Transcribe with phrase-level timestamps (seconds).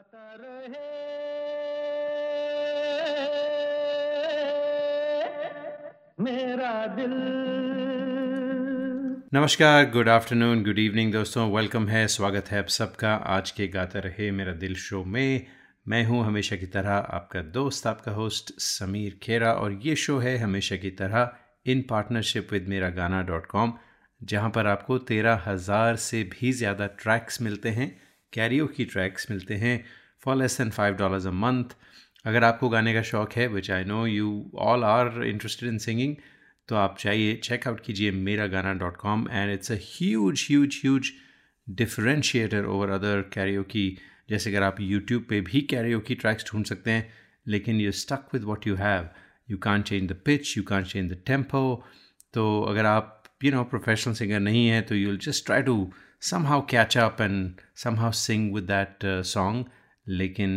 [0.00, 0.88] गाता रहे।
[6.20, 7.12] मेरा दिल।
[9.34, 13.98] नमस्कार गुड आफ्टरनून गुड इवनिंग दोस्तों वेलकम है, स्वागत है आप सबका। आज के गाता
[13.98, 15.46] रहे मेरा दिल शो में।
[15.88, 20.36] मैं हूँ हमेशा की तरह आपका दोस्त, आपका होस्ट समीर खेरा, और ये शो है
[20.38, 21.30] हमेशा की तरह
[21.66, 23.72] इन पार्टनरशिप विद मेरा गाना डॉट कॉम
[24.20, 27.96] जहाँ पर आपको तेरह हज़ार से भी ज़्यादा ट्रैक्स मिलते हैं।
[28.32, 29.84] कैरियो की ट्रैक्स मिलते हैं
[30.24, 31.64] for less than five dollars a month
[32.24, 36.16] अगर आपको गाने का शौक़ है which I know you all are interested in singing
[36.68, 41.12] तो आप चाहिए चेकआउट कीजिए Mera Gaana dot com and it's a huge huge huge
[41.70, 43.98] differentiator over other karaoke की
[44.30, 47.12] जैसे अगर आप यूट्यूब पे भी कैरियो की ट्रैक्स ढूंढ सकते हैं,
[47.46, 49.08] लेकिन you stuck with what you have
[49.50, 51.84] you can change the pitch you can change the tempo
[52.34, 55.92] तो अगर आप यू नो प्रोफेशनल सिंगर नहीं है तो you will just try to
[56.46, 57.60] somehow catch up and
[57.96, 59.64] somehow sing with that song
[60.06, 60.50] लेकिन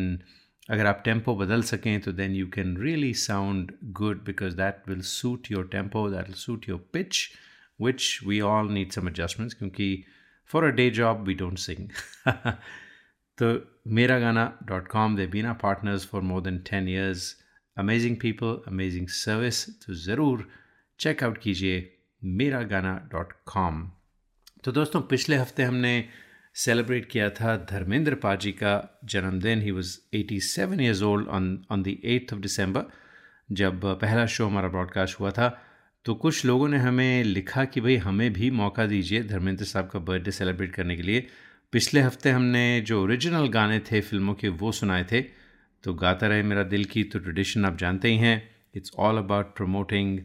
[0.69, 5.01] अगर आप tempo बदल सकें तो then you can really sound good because that will
[5.09, 7.29] suit your tempo that will suit your pitch
[7.79, 9.87] which we all need some adjustments क्योंकि
[10.49, 11.87] for a day job we don't sing
[13.37, 13.53] तो
[13.93, 17.35] Mera Gaana dot com they been a partners for more than ten years
[17.77, 20.47] amazing people amazing service तो ज़रूर
[20.99, 21.81] checkout कीजिए
[22.21, 23.83] मेरा गाना dot com
[24.63, 26.05] तो दोस्तों, पिछले हफ़्ते हमने
[26.53, 31.83] सेलिब्रेट किया था धर्मेंद्र पाजी का जन्मदिन। He was 87 seven years old on on
[31.83, 32.83] the eighth of December
[33.51, 35.61] जब पहला शो हमारा ब्रॉडकास्ट हुआ था।
[36.05, 39.99] तो कुछ लोगों ने हमें लिखा कि भाई, हमें भी मौका दीजिए धर्मेंद्र साहब का
[39.99, 41.27] बर्थडे सेलिब्रेट करने के लिए।
[41.71, 45.21] पिछले हफ़्ते हमने जो ओरिजिनल गाने थे फ़िल्मों के, वो सुनाए थे।
[45.83, 49.45] तो गाता रहे मेरा दिल की तो ट्रेडिशन आप जानते ही हैं। It's all about
[49.45, 50.19] promoting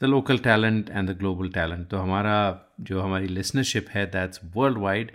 [0.00, 2.36] the local talent and the global talent तो हमारा,
[2.80, 5.10] जो हमारी लिसनरशिप है दैट्स वर्ल्ड वाइड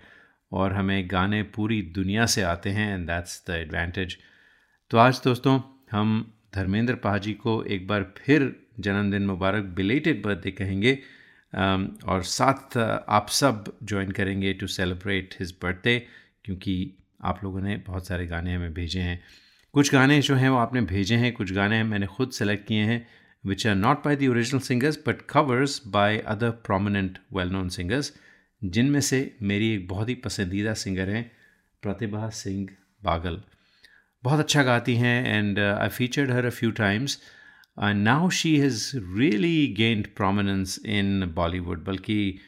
[0.52, 4.18] और हमें गाने पूरी दुनिया से आते हैं एंड दैट्स द एडवांटेज
[4.92, 5.60] तो आज दोस्तों,
[5.92, 10.94] हम धर्मेंद्र पाजी को एक बार फिर जन्मदिन मुबारक बिलेटेड बर्थडे कहेंगे
[11.54, 12.78] और साथ,
[13.10, 15.98] आप सब ज्वाइन करेंगे टू सेलिब्रेट हिज बर्थडे
[16.44, 16.76] क्योंकि
[17.24, 19.20] आप लोगों ने बहुत सारे गाने हमें भेजे हैं।
[19.74, 23.06] कुछ गाने जो हैं वो आपने भेजे हैं, कुछ गाने मैंने खुद सेलेक्ट किए हैं
[23.46, 28.14] which are not by the original singers but covers by other prominent well known singers
[28.62, 31.32] जिनमें से मेरी एक बहुत ही पसंदीदा सिंगर हैं
[31.82, 32.68] प्रतिभा सिंह
[33.04, 33.42] बागल
[34.24, 37.20] बहुत अच्छा गाती हैं and I featured her a few times
[37.80, 42.40] now she has really gained prominence in Bollywood बल्कि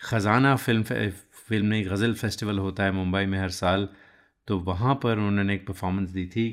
[0.00, 3.88] ख़जाना फ़िल्म फ़िल्म में गज़ल फेस्टिवल होता है मुंबई में हर साल
[4.48, 6.46] तो वहाँ पर उन्होंने एक परफॉर्मेंस दी थी,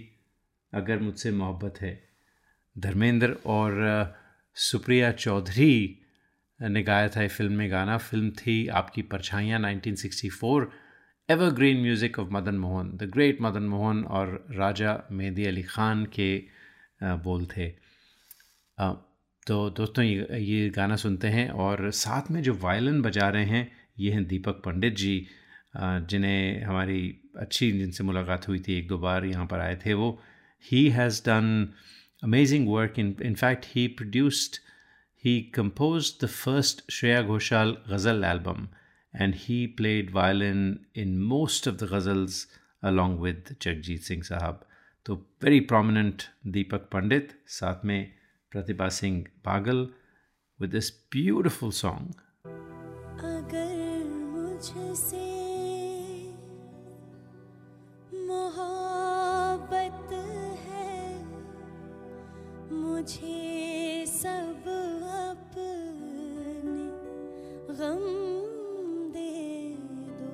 [0.74, 2.07] अगर मुझसे मोहब्बत है।
[2.78, 4.16] धर्मेंद्र और
[4.56, 6.00] सुप्रिया चौधरी
[6.60, 10.68] ने गाया था फ़िल्म में गाना। फ़िल्म थी Aapki Parchhaiyan 1964
[11.30, 12.92] evergreen music of Madan Mohan.
[12.98, 16.30] The great Madan Mohan और राजा मेहदी अली ख़ान के
[17.02, 17.68] बोल थे।
[19.48, 23.72] तो दोस्तों ये ये गाना सुनते हैं और साथ में जो वायलिन बजा रहे हैं,
[24.00, 25.28] ये हैं दीपक पंडित जी
[25.78, 27.00] जिन्हें हमारी
[27.40, 30.10] अच्छी जिनसे मुलाकात हुई थी एक दो बार, यहाँ पर आए थे वो।
[30.66, 31.70] He has done
[32.23, 32.99] amazing work.
[32.99, 34.61] In, in fact, he produced,
[35.15, 38.71] he composed the first Shreya Ghoshal Ghazal album
[39.15, 42.47] and he played violin in most of the ghazals
[42.83, 44.63] along with Jagjit Singh Sahab.
[45.05, 46.23] तो very prominent
[46.55, 48.13] दीपक पंडित साथ में
[48.53, 49.89] प्रतिभा सिंह पागल
[50.61, 52.15] with this beautiful song.
[62.98, 64.64] मुझे सब
[65.16, 65.66] अपने
[67.78, 68.06] गम
[69.14, 69.78] दे
[70.20, 70.32] दो।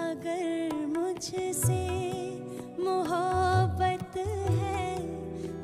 [0.00, 1.80] अगर मुझसे
[2.84, 4.18] मोहब्बत
[4.58, 4.84] है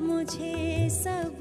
[0.01, 1.37] मुझे सब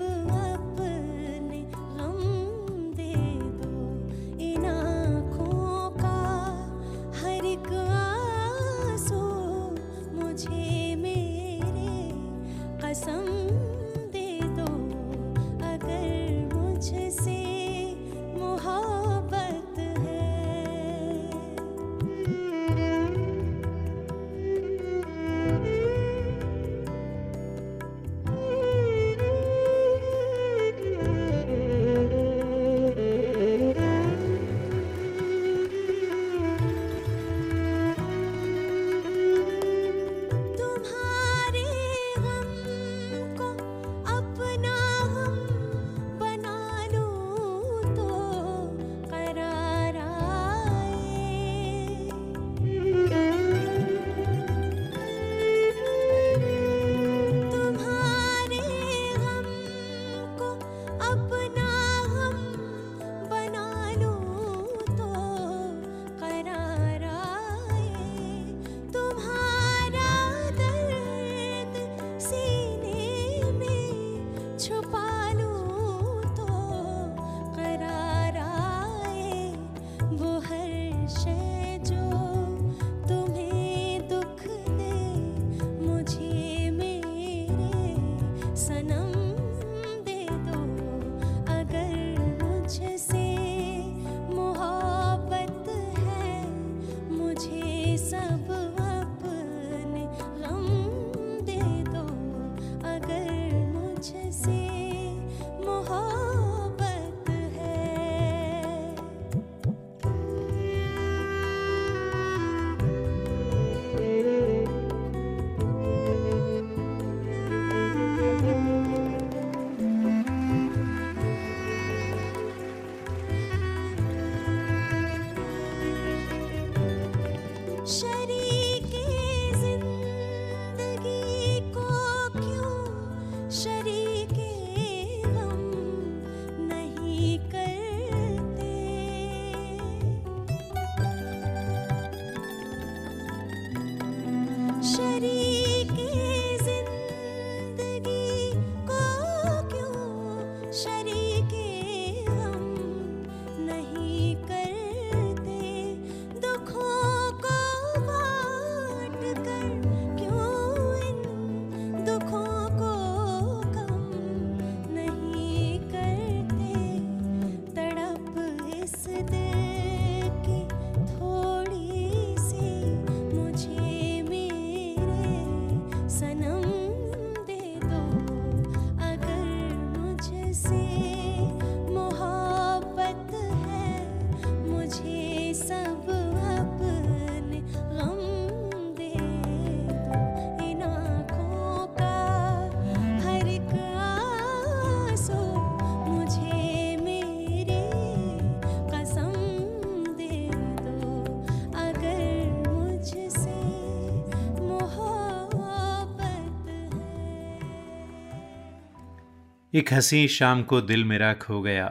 [209.76, 211.86] एक हँसी शाम को दिल मेरा खो गया।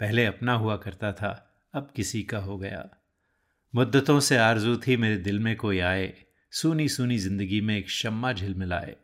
[0.00, 1.28] पहले अपना हुआ करता था,
[1.74, 2.84] अब किसी का हो गया।
[3.74, 6.12] मुद्दतों से आरज़ू थी मेरे दिल में कोई आए
[6.52, 8.96] सूनी सूनी ज़िंदगी में एक शम्मा झिलमिलाए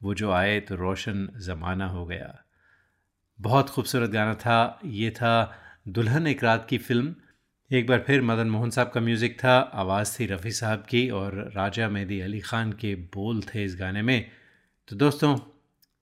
[0.00, 2.44] वो जो आए तो रोशन ज़माना हो गया।
[3.40, 5.54] बहुत खूबसूरत गाना था, ये था
[5.88, 7.14] दुल्हन एक रात की फ़िल्म।
[7.70, 11.52] एक बार फिर मदन मोहन साहब का म्यूज़िक था, आवाज़ थी रफ़ी साहब की और
[11.56, 14.30] राजा मेहदी अली ख़ान के बोल थे इस गाने में।
[14.88, 15.36] तो दोस्तों,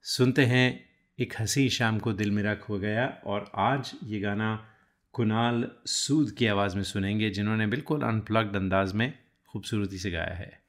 [0.04, 0.86] सुनते हैं
[1.21, 4.67] एक हँसी शाम को दिल में रख हो गया और आज ये गाना
[5.13, 9.19] कुणाल सूद की आवाज़ में सुनेंगे, जिन्होंने बिल्कुल अनप्लग्ड अंदाज में
[9.49, 10.61] खूबसूरती से गाया है।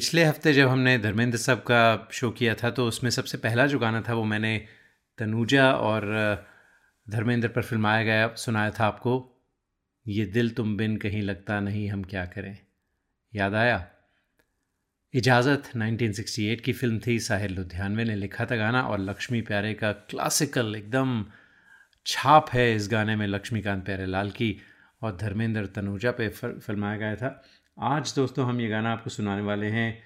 [0.00, 3.78] पिछले हफ़्ते जब हमने धर्मेंद्र साहब का शो किया था तो उसमें सबसे पहला जो
[3.78, 4.66] गाना था वो मैंने
[5.18, 6.04] तनुजा और
[7.10, 9.42] धर्मेंद्र पर फिल्माया गया, सुनाया था आपको।
[10.08, 12.58] ये दिल तुम बिन कहीं लगता नहीं, हम क्या करें?
[13.34, 13.86] याद आया?
[15.14, 19.92] इजाज़त 1968 की फ़िल्म थी, साहिर लुधियानवे ने लिखा था गाना और लक्ष्मी प्यारे का
[19.92, 21.26] क्लासिकल एकदम
[22.06, 24.60] छाप है इस गाने में लक्ष्मीकांत प्यारे लाल की
[25.02, 27.42] और धर्मेंद्र तनुजा पे फिल्माया गया था।
[27.82, 30.02] आज दोस्तों हम ये गाना आपको सुनाने वाले हैं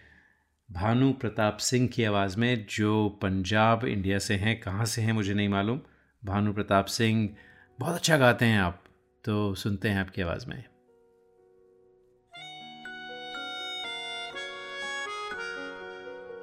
[0.70, 5.34] भानु प्रताप सिंह की आवाज़ में, जो पंजाब इंडिया से हैं। कहाँ से हैं मुझे
[5.34, 5.80] नहीं मालूम।
[6.24, 7.28] भानु प्रताप सिंह,
[7.80, 8.84] बहुत अच्छा गाते हैं आप
[9.24, 10.64] तो सुनते हैं आपकी आवाज़ में।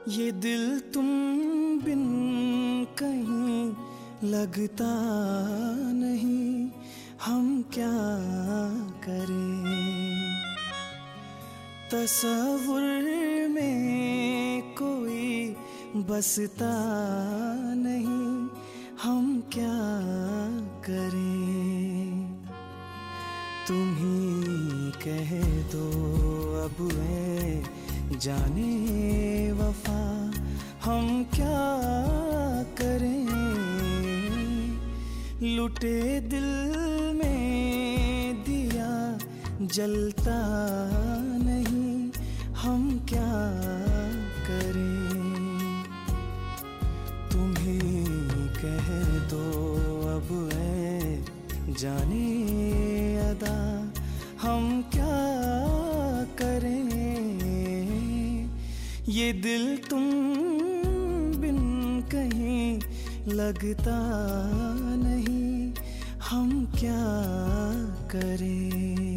[0.10, 1.06] ये दिल तुम
[1.82, 2.06] बिन
[3.00, 3.74] कहीं
[4.32, 4.92] लगता
[5.94, 6.70] नहीं,
[7.26, 7.94] हम क्या
[9.06, 10.31] करें?
[11.92, 12.82] तस्वुर
[13.50, 15.56] में कोई
[15.96, 16.74] बसता
[17.74, 18.48] नहीं।
[19.04, 19.80] हम क्या
[20.82, 22.36] करें?
[23.68, 24.32] तुम ही
[24.92, 25.32] कह
[25.68, 25.90] दो,
[26.66, 27.64] अब मैं
[28.20, 30.32] जाने वफा।
[30.84, 31.84] हम क्या
[32.64, 33.28] करें?
[35.58, 36.50] लुटे दिल
[37.18, 39.18] में दिया
[39.68, 40.42] जलता
[41.34, 41.71] नहीं।
[42.62, 43.38] हम क्या
[44.48, 45.84] करें?
[47.32, 48.06] तुम्हें
[48.54, 48.88] कह
[49.30, 49.44] दो,
[50.02, 51.24] अब है
[51.74, 52.24] जाने
[53.18, 53.94] अदा।
[54.42, 55.22] हम क्या
[56.36, 56.92] करें?
[59.10, 60.12] ये दिल तुम
[61.42, 61.60] बिन
[62.12, 62.82] कहीं
[63.28, 64.00] लगता
[64.96, 65.74] नहीं।
[66.30, 67.04] हम क्या
[68.10, 69.11] करें?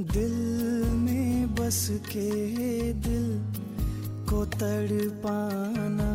[0.00, 0.32] दिल
[0.94, 3.28] में बस के दिल
[4.28, 6.10] को तड़ पाना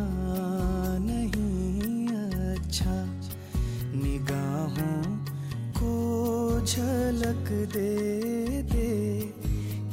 [1.02, 2.06] नहीं
[2.54, 2.94] अच्छा।
[4.02, 5.02] निगाहों
[5.80, 8.90] को झलक दे दे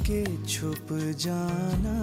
[0.06, 0.88] के छुप
[1.26, 1.98] जाना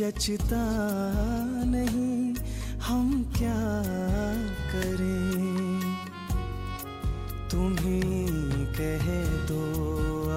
[0.00, 0.60] जचता
[1.64, 2.34] नहीं,
[2.80, 3.82] हम क्या
[4.72, 5.80] करें?
[7.50, 8.26] तुम्हें
[8.72, 9.04] कह
[9.46, 9.60] दो,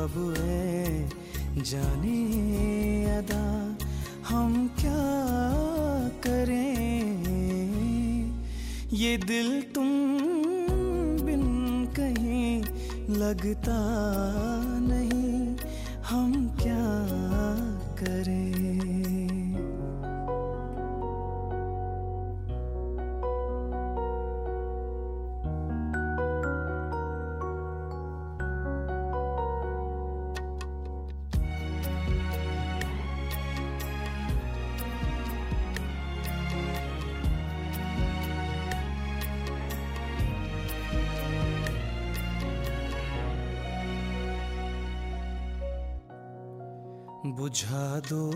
[0.03, 1.09] अब है
[1.63, 2.17] जाने
[3.17, 3.77] अदा।
[4.27, 5.03] हम क्या
[6.27, 7.13] करें?
[8.93, 9.87] ये दिल तुम
[11.25, 11.45] बिन
[11.99, 12.63] कहीं
[13.09, 13.79] लगता
[14.81, 15.55] नहीं,
[16.03, 16.85] हम क्या
[18.05, 18.92] करें?
[48.09, 48.32] do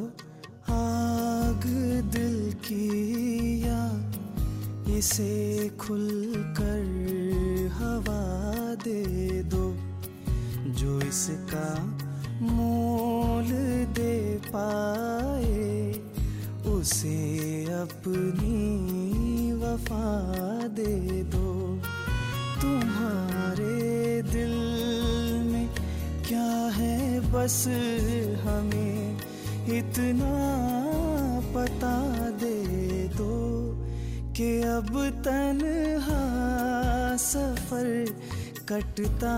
[38.69, 39.35] कटता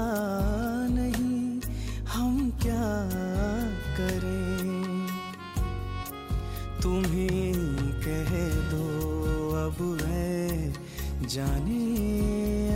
[0.90, 1.62] नहीं,
[2.08, 3.10] हम क्या
[3.98, 5.08] करें?
[6.84, 7.54] तुम्हें
[8.02, 8.32] कह
[8.72, 8.84] दो,
[9.52, 10.74] अब है
[11.28, 11.86] जाने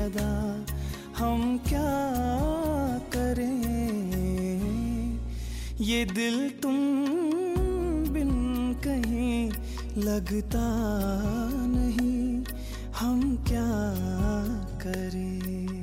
[0.03, 0.65] अदा।
[1.17, 1.93] हम क्या
[2.99, 3.63] करें?
[5.81, 6.77] ये दिल तुम
[8.13, 8.31] बिन
[8.83, 9.51] कहीं,
[9.97, 10.67] लगता
[11.65, 12.43] नहीं,
[12.95, 13.69] हम क्या
[14.79, 15.82] करें?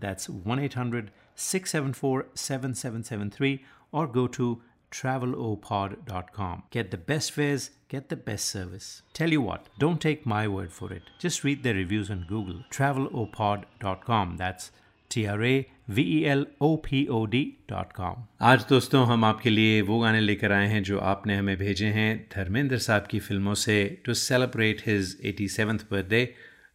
[0.00, 6.62] That's 1 800 674 7773 or go to travelopod.com.
[6.70, 9.02] Get the best fares, get the best service.
[9.12, 11.02] Tell you what, don't take my word for it.
[11.18, 12.62] Just read their reviews on Google.
[12.70, 14.36] Travelopod.com.
[14.36, 14.70] That's
[15.10, 19.24] T R A V E L O P O D dot com आज दोस्तों हम
[19.24, 23.20] आपके लिए वो गाने लेकर आए हैं जो आपने हमें भेजे हैं धर्मेंद्र साहब की
[23.26, 26.22] फिल्मों से to celebrate his eighty seventh birthday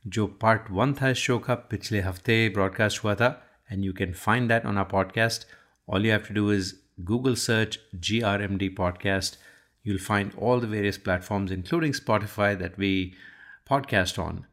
[0.06, 4.12] जो पार्ट वन था इस शो का पिछले हफ़्ते ब्रॉडकास्ट हुआ था and you can
[4.12, 5.46] find that on our podcast
[5.88, 9.36] all you have to do is Google search G Google search GRMD podcast.
[9.82, 13.14] You'll find all the various platforms, including Spotify, that we
[13.70, 14.44] podcast on.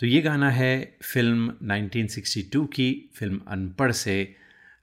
[0.00, 4.36] तो ये गाना है film 1962 की film अनपढ़ से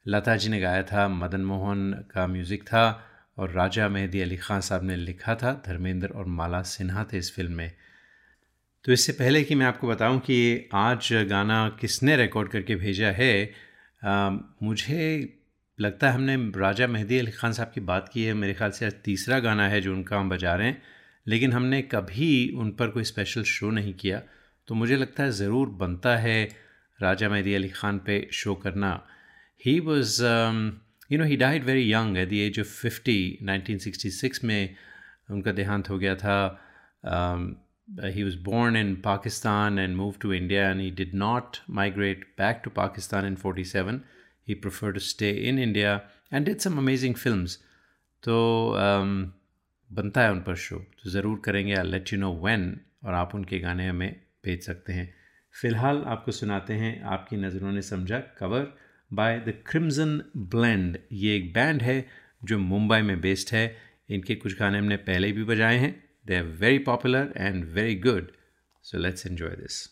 [0.08, 3.06] लता जी ने गाया था मदन मोहन का म्यूज़िक था
[3.38, 7.36] और राजा मेहदी अली ख़ान साहब ने लिखा था धर्मेंद्र और माला सिन्हा थे इस
[7.36, 7.72] फ़िल्म में
[8.86, 13.34] तो इससे पहले कि मैं आपको बताऊँ कि आज गाना किसने रिकॉर्ड करके भेजा है
[14.02, 14.30] आ,
[14.64, 15.36] मुझे
[15.80, 18.86] लगता है हमने राजा मेहदी अली ख़ान साहब की बात की है। मेरे ख्याल से
[18.86, 20.82] आज तीसरा गाना है जो उनका हम बजा रहे हैं
[21.26, 24.22] लेकिन हमने कभी उन पर कोई स्पेशल शो नहीं किया।
[24.68, 26.44] तो मुझे लगता है ज़रूर बनता है
[27.00, 28.92] राजा मेहदी अली ख़ान पे शो करना।
[29.62, 30.22] He was
[31.12, 33.80] you know he died very young at the age of fifty nineteen
[34.46, 34.76] में
[35.32, 36.38] उनका देहांत हो गया था।
[37.90, 42.62] He was born in Pakistan and move to India and he did not migrate back
[42.64, 44.02] to Pakistan in forty seven
[44.48, 45.90] he preferred to stay in India
[46.32, 47.56] and did some amazing films.
[48.24, 48.38] तो
[48.78, 49.12] um,
[49.92, 52.64] बनता है उन पर show तो ज़रूर करेंगे। I let you know when
[53.04, 55.08] और आप उनके गाने हमें भेज सकते हैं।
[55.62, 58.68] फ़िलहाल आपको सुनाते हैं Aapki Nazron Ne Samjha cover
[59.12, 60.22] by the Crimson
[60.56, 62.06] Blend ये एक बैंड है
[62.44, 63.66] जो मुंबई में बेस्ड है।
[64.10, 65.94] इनके कुछ गाने हमने पहले भी बजाए हैं।
[66.30, 68.34] They're very popular and very good.
[68.84, 69.90] So let's enjoy this.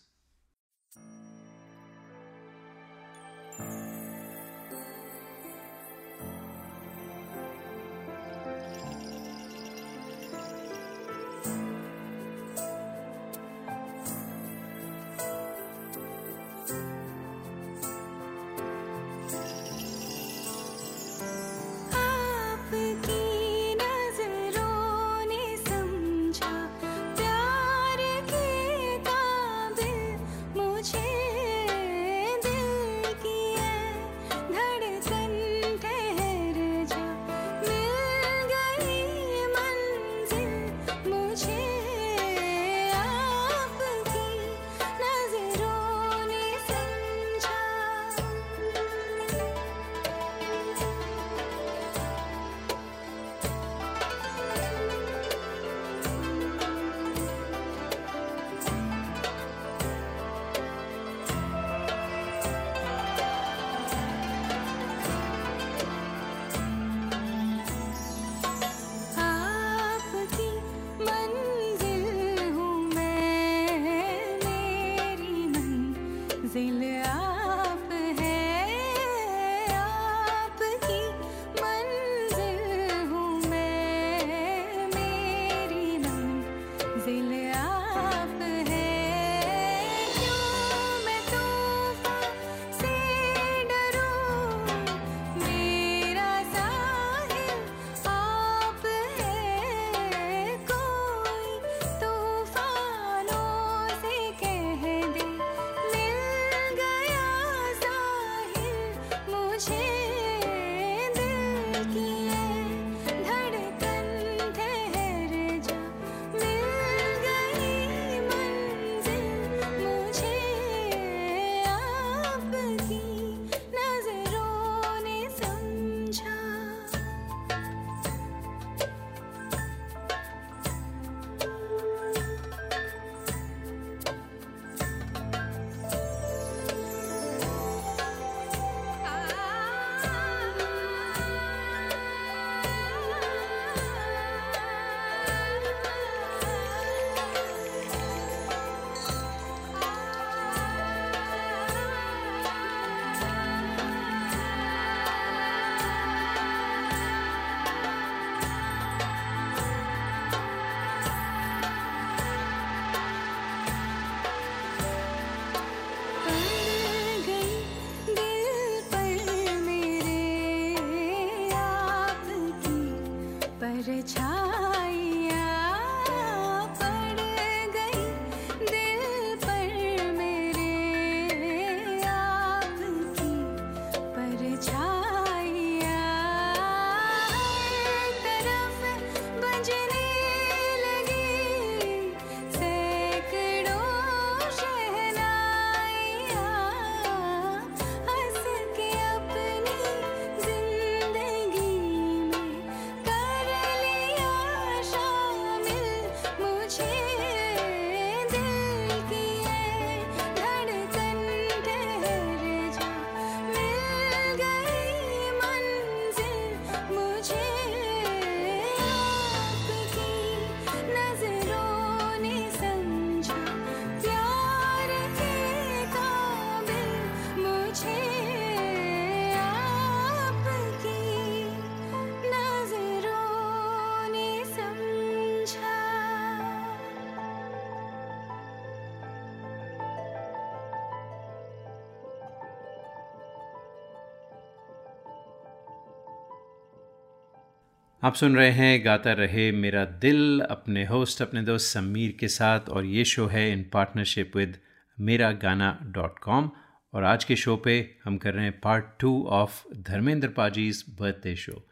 [248.03, 252.69] आप सुन रहे हैं गाता रहे मेरा दिल, अपने होस्ट अपने दोस्त समीर के साथ
[252.69, 254.57] और ये शो है इन पार्टनरशिप विद
[254.99, 256.51] मेरा गाना डॉट कॉम
[256.93, 261.35] और आज के शो पे हम कर रहे हैं part two of Dharmendra Paaji's birthday
[261.35, 261.67] show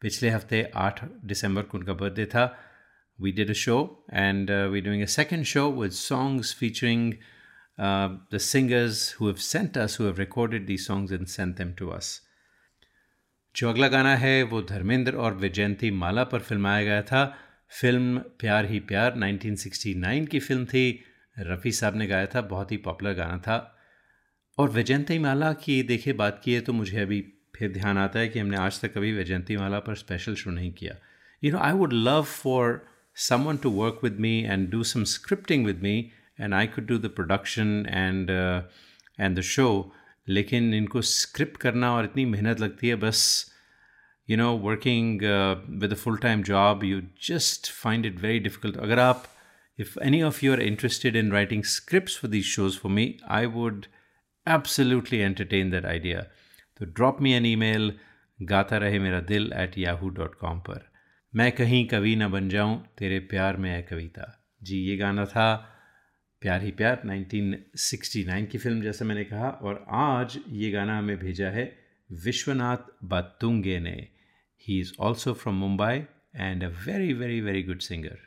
[0.00, 2.58] पिछले हफ़्ते 8 दिसंबर को उनका बर्थडे था।
[3.20, 7.12] We did a show and we doing a second show with songs featuring
[7.80, 11.88] the singers who have sent us who have recorded the songs and sent them to
[11.88, 12.20] us
[13.56, 17.24] जो अगला गाना है वो धर्मेंद्र और विजयंती माला पर फिल्माया गया था।
[17.80, 21.04] फ़िल्म प्यार ही प्यार 1969 की फ़िल्म थी।
[21.38, 23.76] रफ़ी साहब ने गाया था, बहुत ही पॉपुलर गाना था।
[24.58, 27.20] और वैजयंती माला की देखिए बात की है तो मुझे अभी
[27.56, 30.72] फिर ध्यान आता है कि हमने आज तक कभी वैजयंती माला पर स्पेशल शो नहीं
[30.72, 30.94] किया।
[31.44, 35.66] You know I would love for someone to work with me and do some scripting
[35.66, 36.10] with me
[36.40, 38.30] and I could do the production and
[39.20, 39.94] and the show
[40.26, 43.52] लेकिन इनको स्क्रिप्ट करना और इतनी मेहनत लगती है, बस
[44.28, 45.22] you know working
[45.80, 49.24] with a full time job you just find it very difficult अगर आप
[49.78, 53.46] if any of you are interested in writing script for for shows for me I
[53.46, 53.86] would
[54.46, 56.20] absolutely entertain entertain idea
[56.80, 57.92] तो drop me an email
[58.38, 60.88] गाता रहे मेरा दिल at Yahoo dot com पर।
[61.32, 64.24] मैं कहीं कवि ना बन जाऊँ, तेरे प्यार में है कविता।
[64.62, 65.69] जी, ये गाना था
[66.42, 71.48] प्यार ही प्यार 1969 की फ़िल्म जैसा मैंने कहा, और आज ये गाना हमें भेजा
[71.48, 71.78] है
[72.12, 74.08] विश्वनाथ बातुंगे ने।
[74.68, 76.02] He is also from Mumbai
[76.36, 78.18] and a very very very good singer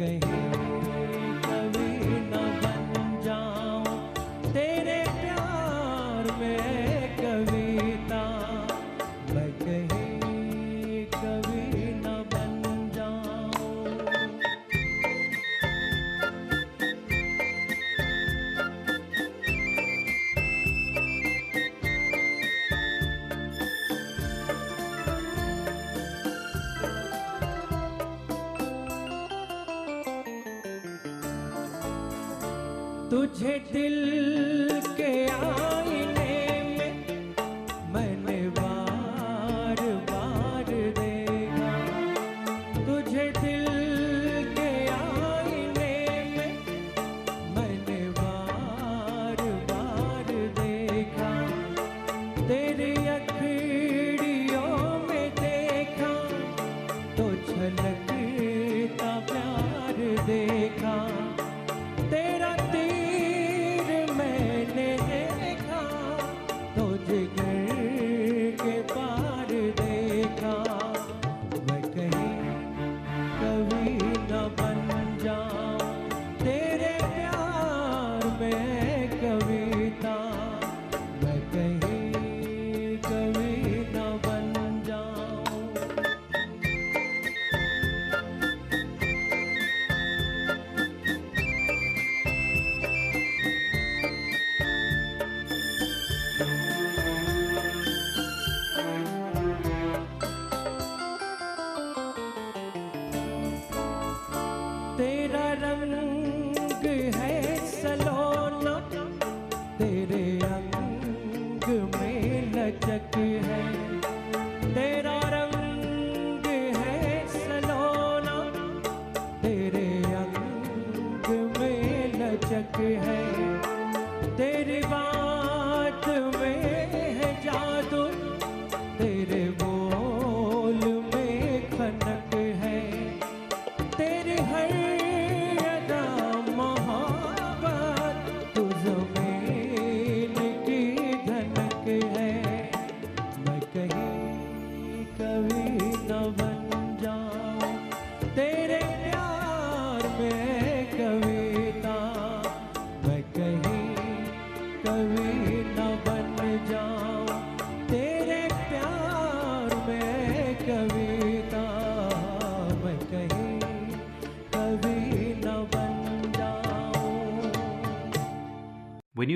[0.00, 0.49] मैं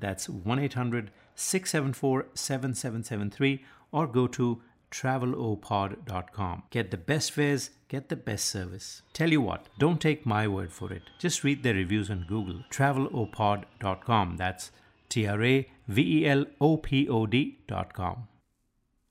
[0.00, 6.62] That's 1 800 674 7773 or go to travelopod.com.
[6.70, 9.02] Get the best fares, get the best service.
[9.12, 11.02] Tell you what, don't take my word for it.
[11.18, 12.64] Just read their reviews on Google.
[12.70, 14.36] Travelopod.com.
[14.36, 14.70] That's
[15.08, 18.26] T R A V E L O P O D.com.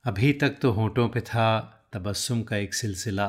[0.06, 1.48] अभी तक तो होठों पे था
[1.94, 3.28] तबस्सुम का एक सिलसिला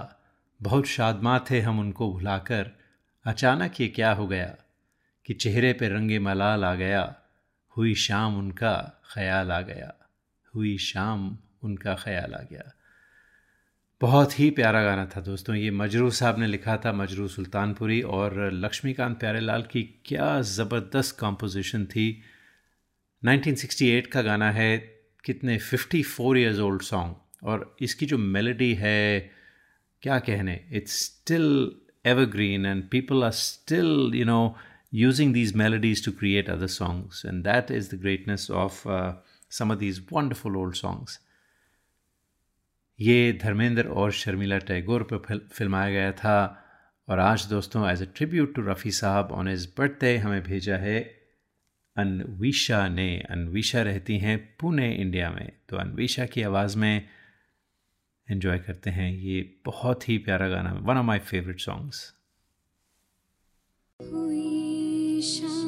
[0.63, 2.71] बहुत शादमा थे हम उनको भुलाकर
[3.27, 4.55] अचानक ये क्या हो गया
[5.27, 7.03] कि चेहरे पे रंगे मलाल आ गया
[7.81, 10.09] हुई शाम उनका ख्याल आ गया।
[10.55, 12.73] हुई शाम उनका ख्याल आ गया।
[14.01, 18.53] बहुत ही प्यारा गाना था दोस्तों, ये मजरू साहब ने लिखा था, मजरू सुल्तानपुरी और
[18.53, 22.23] लक्ष्मीकांत प्यारेलाल की क्या ज़बरदस्त कंपोजिशन थी।
[23.25, 24.79] 1968 का गाना है,
[25.25, 29.31] कितने 54 फोर ईयर्स ओल्ड सॉन्ग और इसकी जो मेलोडी है,
[30.03, 31.73] क्या कहने it's still
[32.07, 37.25] evergreen and people are still you know using these melodies to create other songs.
[37.25, 39.13] And that is the greatness of uh,
[39.49, 41.19] some of these wonderful old songs.
[43.01, 46.67] ये धर्मेंद्र और शर्मिला टैगोर पर fill, फिल्माया गया था।
[47.09, 51.01] और आज दोस्तों as a tribute to Rafi Sahab on his birthday हमें भेजा है
[51.97, 57.09] अनवीशा ने। अनवीशा रहती हैं पुणे इंडिया में। तो अनवीशा की आवाज़ में
[58.31, 62.15] एंजॉय करते हैं ये बहुत ही प्यारा गाना one of my favourite songs
[64.01, 64.50] हुई
[65.21, 65.60] शाम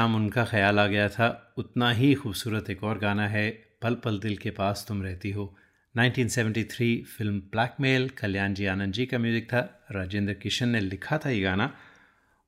[0.00, 3.50] शाम उनका ख्याल आ गया था, उतना ही खूबसूरत एक और गाना है,
[3.82, 5.56] पल पल दिल के पास तुम रहती हो।
[5.96, 11.30] 1973 फ़िल्म ब्लैकमेल, कल्याण जी आनंद जी का म्यूज़िक था, राजेंद्र किशन ने लिखा था
[11.30, 11.74] ये गाना।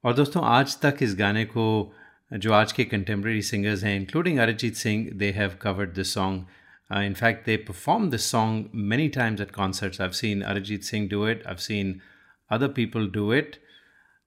[0.05, 1.95] और दोस्तों, आज तक इस गाने को,
[2.33, 6.45] जो आज के कंटेम्प्रेरी सिंगर्स हैं including Arijit Singh they have covered this song
[6.91, 10.01] in fact, they performed this song many times at concerts.
[10.01, 11.47] I've seen arijit singh do it.
[11.47, 12.03] I've seen
[12.51, 13.59] other people do it.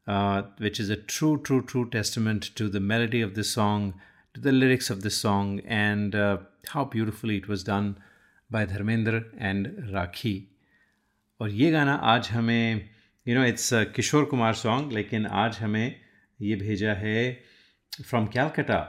[0.08, 3.94] Uh, which is a true, true, true testament to the melody of this song,
[4.36, 6.38] to the lyrics of this song, and uh,
[6.68, 7.98] how beautifully it was done
[8.50, 10.48] by Dharmendra and Rakhi.
[11.40, 12.90] और ये गाना आज हमें
[13.26, 15.96] you know it's Kishore Kumar song लेकिन आज हमें
[16.40, 17.18] ये भेजा है
[18.02, 18.80] from Calcutta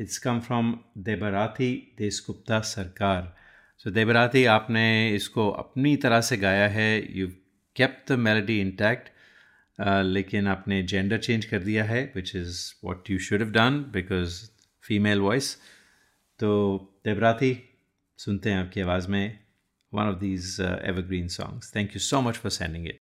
[0.00, 0.72] it's come from
[1.08, 3.34] Debarati Dasgupta Sarkar
[3.84, 7.26] so Debarati आपने इसको अपनी तरह से गाया है you
[7.76, 9.10] kept the melody intact
[9.78, 14.42] लेकिन आपने जेंडर चेंज कर दिया है which is what you should have done because
[14.84, 15.56] female voice
[16.40, 16.52] तो
[17.04, 17.56] देबराती
[18.18, 19.38] सुनते हैं आपकी आवाज़ में
[19.92, 23.05] one of these evergreen songs thank you so much for sending sending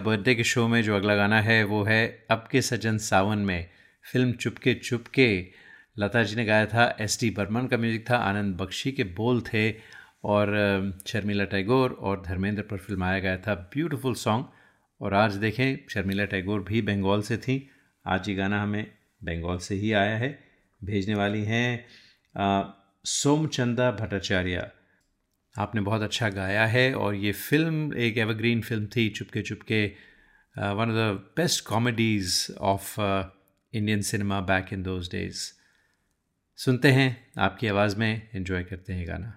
[0.00, 3.68] birthday के शो में जो अगला गाना है, वो है अब के सजन सावन में।
[4.04, 5.46] फ़िल्म चुपके चुपके,
[5.98, 9.40] लता जी ने गाया था, एस टी बर्मन का म्यूज़िक था, आनंद बख्शी के बोल
[9.42, 9.70] थे
[10.24, 10.54] और
[11.06, 14.46] शर्मिला टैगोर और धर्मेंद्र पर फिल्माया गया था ब्यूटीफुल सॉन्ग।
[15.00, 17.56] और आज देखें, शर्मिला टैगोर भी बंगाल से थी।
[18.04, 18.86] आज ये गाना हमें
[19.22, 20.38] बंगाल से ही आया है।
[20.80, 21.84] भेजने वाली हैं
[23.04, 24.70] सोमचंदा भट्टाचार्य।
[25.60, 29.84] आपने बहुत अच्छा गाया है और ये फ़िल्म एक एवरग्रीन फ़िल्म थी, Chupke Chupke
[30.56, 35.42] one of the best comedies of Indian cinema back in those days
[36.58, 39.36] सुनते हैं आपकी आवाज़ में एंजॉय करते हैं गाना।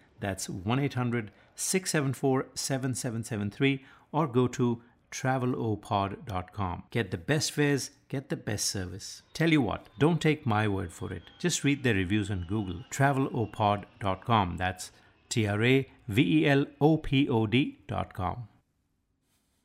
[0.20, 4.82] That's 1 800 674 7773 or go to
[5.12, 6.82] travelopod.com.
[6.90, 9.22] Get the best fares, get the best service.
[9.32, 11.22] Tell you what, don't take my word for it.
[11.38, 12.82] Just read their reviews on Google.
[12.90, 14.56] Travelopod.com.
[14.56, 14.90] That's
[15.30, 18.48] T R A V E L O P O D.com.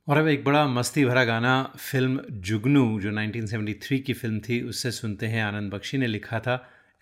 [0.07, 4.91] और अब एक बड़ा मस्ती भरा गाना film जुगनू जो 1973 की film थी उससे
[4.91, 6.55] सुनते हैं आनंद बख्शी ने लिखा था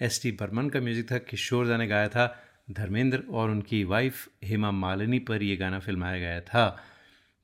[0.08, 2.26] एस टी बर्मन का म्यूज़िक था किशोर दा ने गाया था
[2.71, 6.85] धर्मेंद्र और उनकी वाइफ हेमा मालिनी पर यह गाना फिल्माया गया था।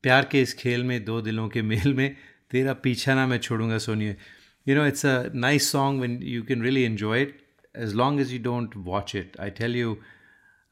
[0.02, 2.16] प्यार के इस खेल में, दो दिलों के मेल में,
[2.50, 4.16] तेरा पीछा ना मैं छोड़ूँगा सोनिए
[4.68, 7.38] you know it's a nice song when you can really enjoy it
[7.78, 9.98] as long as you don't watch it I tell you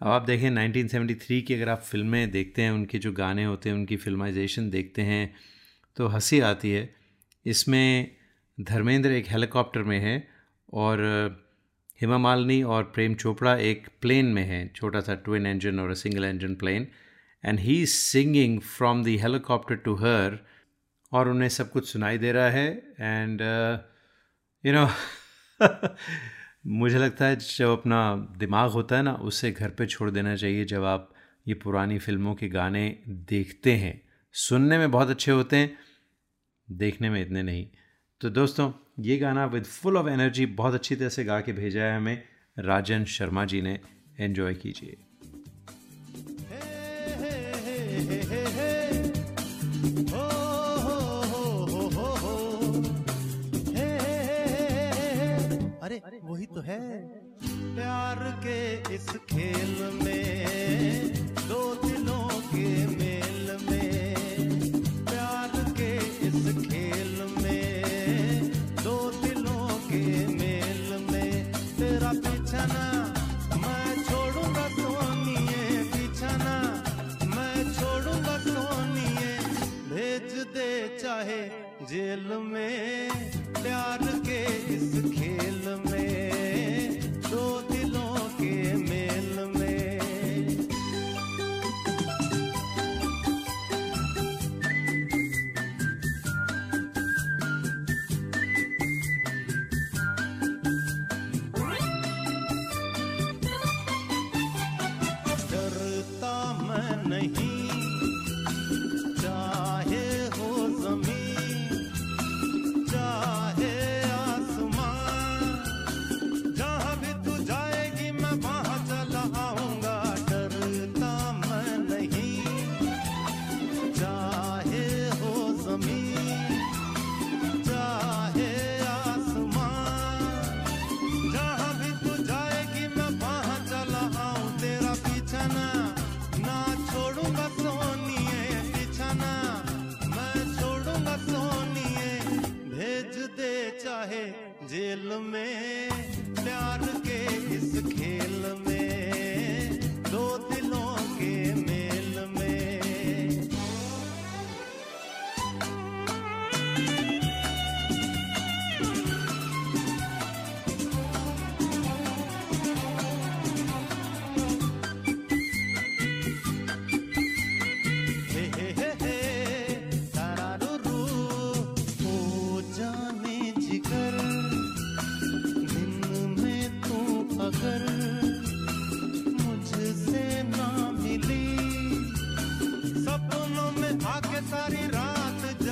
[0.03, 3.77] अब आप देखें 1973 की अगर आप फ़िल्में देखते हैं, उनके जो गाने होते हैं,
[3.77, 5.35] उनकी फिल्माइजेशन देखते हैं
[5.97, 6.95] तो हँसी आती है।
[7.47, 8.17] इसमें
[8.61, 10.29] धर्मेंद्र एक हेलीकॉप्टर में है
[10.73, 10.99] और
[12.01, 15.95] हेमा मालिनी और प्रेम चोपड़ा एक प्लेन में है, छोटा सा ट्विन इंजन और a
[15.95, 16.87] single engine plane
[17.45, 20.39] and he is singing from the helicopter to her
[21.13, 22.69] और उन्हें सब कुछ सुनाई दे रहा है
[23.01, 23.41] एंड
[24.65, 24.89] यू नो
[26.79, 28.01] मुझे लगता है जब अपना
[28.39, 31.15] दिमाग होता है ना, उसे घर पे छोड़ देना चाहिए जब आप
[31.49, 32.89] ये पुरानी फ़िल्मों के गाने
[33.29, 34.01] देखते हैं।
[34.35, 35.77] सुनने में बहुत अच्छे होते हैं,
[36.69, 37.67] देखने में इतने नहीं।
[38.21, 38.71] तो दोस्तों
[39.01, 42.23] ये गाना विद फुल ऑफ़ एनर्जी बहुत अच्छी तरह से गा के भेजा है हमें।
[42.59, 43.81] राजन शर्मा जी ने।
[44.21, 44.97] एंजॉय कीजिए।
[55.83, 57.09] अरे, वही तो है।
[57.75, 60.47] प्यार के इस खेल में
[61.35, 61.88] दो
[81.89, 83.08] जेल में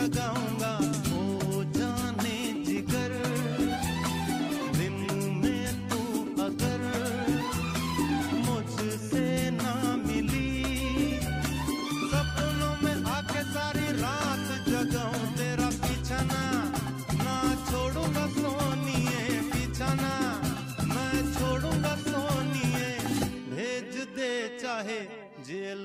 [0.07, 0.73] जगाऊँगा
[1.07, 2.35] हो जाने
[2.67, 3.13] जिगर।
[4.77, 4.99] दिन
[5.43, 6.03] में तू
[6.43, 6.83] अगर
[8.45, 10.51] मुझसे ना मिली,
[12.13, 16.45] सपनों में आके सारी रात जगाऊं तेरा पीछाना
[17.25, 17.35] ना
[17.67, 18.27] छोड़ूँगा
[19.51, 20.15] पीछाना
[20.95, 22.95] मैं छोड़ूँगा सोनिए,
[23.51, 24.33] भेज दे
[24.63, 25.01] चाहे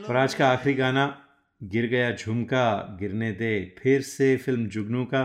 [0.06, 1.10] और आज का आखिरी गाना
[1.62, 5.24] गिर गया झुमका, गिरने दे फिर से फ़िल्म जुगनू का।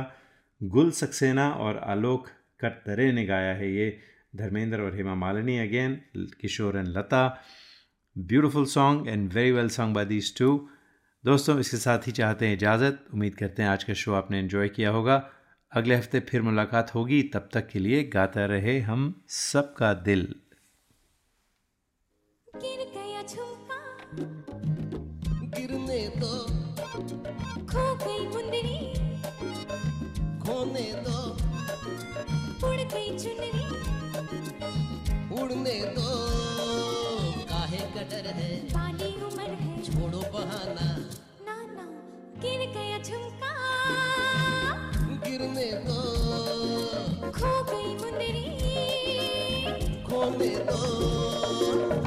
[0.61, 2.29] गुल सक्सेना और आलोक
[2.61, 3.99] कटरे ने गाया है ये।
[4.37, 6.01] धर्मेंद्र और Hema Malini again
[6.41, 7.27] Kishore and Lata.
[8.17, 10.69] Beautiful song and very well song by these two
[11.25, 14.69] दोस्तों, इसके साथ ही चाहते हैं इजाज़त। उम्मीद करते हैं आज का शो आपने एंजॉय
[14.69, 15.17] किया होगा।
[15.73, 20.35] अगले हफ़्ते फिर मुलाकात होगी। तब तक के लिए गाता रहे हम सबका दिल।
[40.37, 40.87] बहाना।
[41.47, 41.85] नाना
[42.41, 43.53] गिर गया झुमका।
[45.25, 46.01] गिरने दो।
[47.31, 48.45] खो गई मुंदरी।
[50.03, 52.06] खोने दो।